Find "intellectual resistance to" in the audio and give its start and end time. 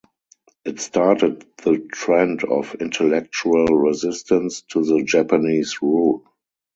2.79-4.83